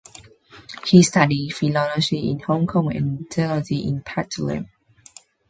[0.87, 4.67] He studied philosophy in Hong Kong and theology in Bethlehem.